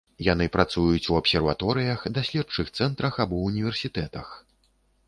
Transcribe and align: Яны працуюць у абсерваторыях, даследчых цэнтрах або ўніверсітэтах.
Яны 0.27 0.45
працуюць 0.55 1.09
у 1.13 1.17
абсерваторыях, 1.19 2.07
даследчых 2.17 2.73
цэнтрах 2.79 3.13
або 3.27 3.45
ўніверсітэтах. 3.47 4.27